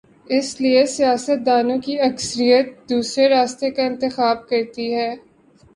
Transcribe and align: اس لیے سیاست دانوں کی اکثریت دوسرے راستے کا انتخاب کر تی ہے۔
اس 0.27 0.47
لیے 0.61 0.85
سیاست 0.87 1.45
دانوں 1.45 1.77
کی 1.81 1.99
اکثریت 2.01 2.67
دوسرے 2.89 3.27
راستے 3.29 3.69
کا 3.71 3.83
انتخاب 3.83 4.37
کر 4.49 4.61
تی 4.75 4.93
ہے۔ 4.93 5.11